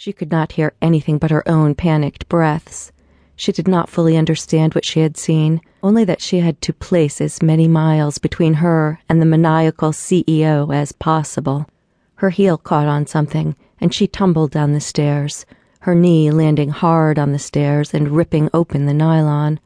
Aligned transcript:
She 0.00 0.14
could 0.14 0.30
not 0.30 0.52
hear 0.52 0.72
anything 0.80 1.18
but 1.18 1.30
her 1.30 1.46
own 1.46 1.74
panicked 1.74 2.26
breaths. 2.26 2.90
She 3.36 3.52
did 3.52 3.68
not 3.68 3.90
fully 3.90 4.16
understand 4.16 4.72
what 4.72 4.86
she 4.86 5.00
had 5.00 5.18
seen, 5.18 5.60
only 5.82 6.04
that 6.04 6.22
she 6.22 6.38
had 6.38 6.62
to 6.62 6.72
place 6.72 7.20
as 7.20 7.42
many 7.42 7.68
miles 7.68 8.16
between 8.16 8.54
her 8.64 8.98
and 9.10 9.20
the 9.20 9.26
maniacal 9.26 9.92
CEO 9.92 10.74
as 10.74 10.92
possible. 10.92 11.66
Her 12.14 12.30
heel 12.30 12.56
caught 12.56 12.86
on 12.86 13.06
something, 13.06 13.56
and 13.78 13.92
she 13.92 14.06
tumbled 14.06 14.52
down 14.52 14.72
the 14.72 14.80
stairs, 14.80 15.44
her 15.80 15.94
knee 15.94 16.30
landing 16.30 16.70
hard 16.70 17.18
on 17.18 17.32
the 17.32 17.38
stairs 17.38 17.92
and 17.92 18.08
ripping 18.08 18.48
open 18.54 18.86
the 18.86 18.94
nylon. 18.94 19.60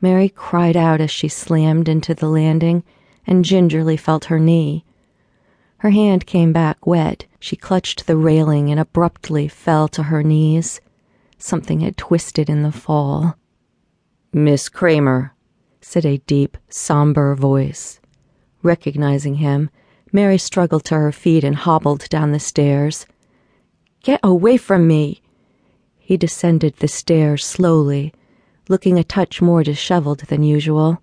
Mary 0.00 0.30
cried 0.30 0.78
out 0.78 0.98
as 0.98 1.10
she 1.10 1.28
slammed 1.28 1.90
into 1.90 2.14
the 2.14 2.28
landing 2.30 2.84
and 3.26 3.44
gingerly 3.44 3.98
felt 3.98 4.24
her 4.24 4.38
knee. 4.38 4.86
Her 5.82 5.90
hand 5.90 6.26
came 6.26 6.52
back 6.52 6.86
wet. 6.86 7.26
She 7.40 7.56
clutched 7.56 8.06
the 8.06 8.16
railing 8.16 8.70
and 8.70 8.78
abruptly 8.78 9.48
fell 9.48 9.88
to 9.88 10.04
her 10.04 10.22
knees. 10.22 10.80
Something 11.38 11.80
had 11.80 11.96
twisted 11.96 12.48
in 12.48 12.62
the 12.62 12.70
fall. 12.70 13.34
Miss 14.32 14.68
Kramer, 14.68 15.34
said 15.80 16.06
a 16.06 16.18
deep, 16.18 16.56
somber 16.68 17.34
voice. 17.34 17.98
Recognizing 18.62 19.34
him, 19.42 19.70
Mary 20.12 20.38
struggled 20.38 20.84
to 20.84 20.94
her 20.94 21.10
feet 21.10 21.42
and 21.42 21.56
hobbled 21.56 22.08
down 22.08 22.30
the 22.30 22.38
stairs. 22.38 23.04
Get 24.04 24.20
away 24.22 24.58
from 24.58 24.86
me! 24.86 25.20
He 25.98 26.16
descended 26.16 26.76
the 26.76 26.86
stairs 26.86 27.44
slowly, 27.44 28.14
looking 28.68 29.00
a 29.00 29.02
touch 29.02 29.42
more 29.42 29.64
disheveled 29.64 30.20
than 30.28 30.44
usual. 30.44 31.02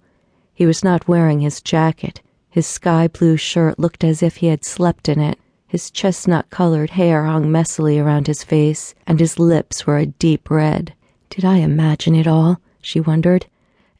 He 0.53 0.65
was 0.65 0.85
not 0.85 1.05
wearing 1.05 1.41
his 1.41 1.59
jacket 1.59 2.21
his 2.49 2.65
sky 2.65 3.07
blue 3.07 3.37
shirt 3.37 3.77
looked 3.77 4.03
as 4.03 4.23
if 4.23 4.37
he 4.37 4.47
had 4.47 4.65
slept 4.65 5.07
in 5.07 5.19
it. 5.19 5.37
His 5.67 5.91
chestnut 5.91 6.49
colored 6.49 6.91
hair 6.91 7.25
hung 7.25 7.45
messily 7.45 8.03
around 8.03 8.25
his 8.25 8.43
face, 8.43 8.95
and 9.05 9.19
his 9.19 9.37
lips 9.37 9.85
were 9.85 9.99
a 9.99 10.07
deep 10.07 10.49
red. 10.49 10.93
Did 11.29 11.45
I 11.45 11.57
imagine 11.57 12.15
it 12.15 12.25
all? 12.25 12.59
she 12.81 12.99
wondered. 12.99 13.45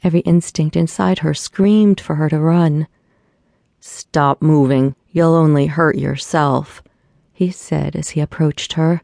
Every 0.03 0.22
instinct 0.22 0.75
inside 0.75 1.19
her 1.19 1.36
screamed 1.36 2.02
for 2.02 2.16
her 2.16 2.28
to 2.30 2.39
run. 2.39 2.88
Stop 3.80 4.41
moving. 4.41 4.95
You'll 5.11 5.36
only 5.36 5.67
hurt 5.67 5.95
yourself, 5.95 6.81
he 7.31 7.52
said 7.52 7.95
as 7.95 8.09
he 8.09 8.19
approached 8.19 8.73
her. 8.73 9.02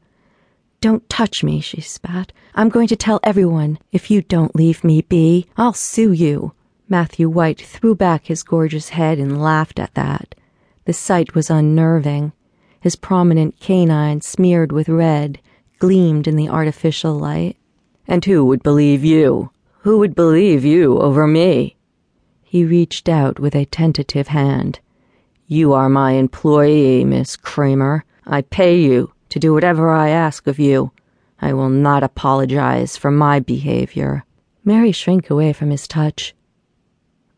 Don't 0.81 1.07
touch 1.09 1.43
me, 1.43 1.61
she 1.61 1.81
spat. 1.81 2.31
I'm 2.55 2.69
going 2.69 2.87
to 2.87 2.95
tell 2.95 3.19
everyone. 3.23 3.77
If 3.91 4.09
you 4.09 4.21
don't 4.21 4.55
leave 4.55 4.83
me 4.83 5.01
be, 5.01 5.47
I'll 5.55 5.73
sue 5.73 6.11
you. 6.11 6.53
Matthew 6.87 7.29
White 7.29 7.61
threw 7.61 7.95
back 7.95 8.27
his 8.27 8.43
gorgeous 8.43 8.89
head 8.89 9.17
and 9.17 9.41
laughed 9.41 9.79
at 9.79 9.95
that. 9.95 10.35
The 10.85 10.93
sight 10.93 11.33
was 11.33 11.49
unnerving. 11.49 12.31
His 12.79 12.95
prominent 12.95 13.59
canine, 13.59 14.21
smeared 14.21 14.71
with 14.71 14.87
red, 14.87 15.39
gleamed 15.79 16.27
in 16.27 16.35
the 16.35 16.49
artificial 16.49 17.15
light. 17.15 17.57
And 18.07 18.23
who 18.23 18.45
would 18.45 18.61
believe 18.61 19.03
you? 19.03 19.49
Who 19.79 19.97
would 19.97 20.13
believe 20.13 20.63
you 20.63 20.99
over 20.99 21.25
me? 21.25 21.75
He 22.43 22.63
reached 22.63 23.09
out 23.09 23.39
with 23.39 23.55
a 23.55 23.65
tentative 23.65 24.27
hand. 24.27 24.79
You 25.47 25.73
are 25.73 25.89
my 25.89 26.11
employee, 26.11 27.03
Miss 27.03 27.35
Kramer. 27.35 28.05
I 28.27 28.43
pay 28.43 28.79
you 28.79 29.11
to 29.29 29.39
do 29.39 29.53
whatever 29.53 29.89
I 29.89 30.09
ask 30.09 30.45
of 30.45 30.59
you. 30.59 30.91
I 31.41 31.53
will 31.53 31.69
not 31.69 32.03
apologize 32.03 32.95
for 32.95 33.09
my 33.09 33.39
behavior. 33.39 34.23
Mary 34.63 34.91
shrank 34.91 35.31
away 35.31 35.51
from 35.51 35.71
his 35.71 35.87
touch. 35.87 36.35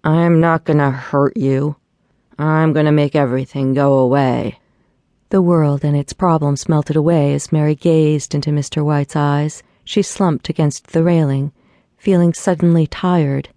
I'm 0.03 0.39
not 0.39 0.63
gonna 0.63 0.91
hurt 0.91 1.35
you. 1.37 1.75
I'm 2.39 2.73
gonna 2.73 2.91
make 2.91 3.15
everything 3.15 3.73
go 3.73 3.97
away. 3.97 4.59
The 5.29 5.41
world 5.41 5.83
and 5.83 5.97
its 5.97 6.13
problems 6.13 6.69
melted 6.69 6.95
away 6.95 7.33
as 7.33 7.51
Mary 7.51 7.75
gazed 7.75 8.33
into 8.33 8.51
Mr. 8.51 8.83
White's 8.85 9.15
eyes. 9.15 9.63
She 9.83 10.01
slumped 10.01 10.49
against 10.49 10.87
the 10.87 11.03
railing, 11.03 11.51
feeling 11.97 12.33
suddenly 12.33 12.87
tired. 12.87 13.49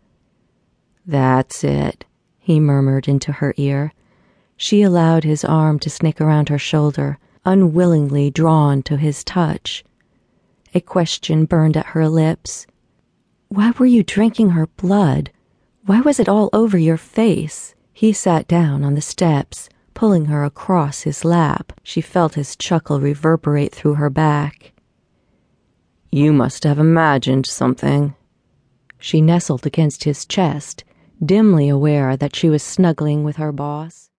That's 1.06 1.62
it, 1.62 2.05
he 2.39 2.58
murmured 2.58 3.06
into 3.06 3.33
her 3.33 3.55
ear. 3.56 3.92
She 4.56 4.83
allowed 4.83 5.24
his 5.24 5.45
arm 5.45 5.79
to 5.80 5.90
snake 5.90 6.20
around 6.20 6.48
her 6.48 6.58
shoulder, 6.58 7.18
unwillingly 7.45 8.30
drawn 8.30 8.83
to 8.84 8.96
his 8.96 9.24
touch. 9.24 9.84
A 10.74 10.80
question 10.80 11.45
burned 11.45 11.77
at 11.77 11.86
her 11.86 12.08
lips. 12.08 12.67
Why 13.48 13.73
were 13.79 13.86
you 13.86 14.02
drinking 14.02 14.50
her 14.50 14.67
blood? 14.67 15.30
Why 15.90 16.01
was 16.02 16.20
it 16.20 16.28
all 16.28 16.51
over 16.52 16.78
your 16.78 16.96
face? 16.96 17.74
He 17.92 18.12
sat 18.12 18.46
down 18.46 18.84
on 18.84 18.95
the 18.95 19.01
steps, 19.01 19.68
pulling 19.92 20.27
her 20.27 20.45
across 20.45 21.02
his 21.02 21.24
lap. 21.24 21.73
She 21.83 22.01
felt 22.01 22.34
his 22.34 22.55
chuckle 22.55 23.01
reverberate 23.01 23.74
through 23.74 23.95
her 23.95 24.08
back. 24.08 24.73
You 26.12 26.33
must 26.33 26.62
have 26.62 26.79
imagined 26.79 27.45
something. 27.45 28.14
She 29.00 29.20
nestled 29.20 29.67
against 29.67 30.05
his 30.05 30.24
chest, 30.24 30.84
dimly 31.20 31.68
aware 31.68 32.17
that 32.17 32.36
she 32.36 32.48
was 32.48 32.62
snuggling 32.62 33.24
with 33.24 33.34
her 33.34 33.50
boss. 33.50 34.11